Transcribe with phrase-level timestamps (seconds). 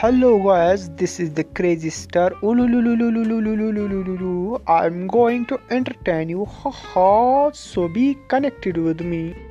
[0.00, 0.88] hello guys.
[0.90, 2.30] This is the crazy star.
[4.74, 6.44] I'm going to entertain you.
[6.44, 9.47] Haha so be connected with me.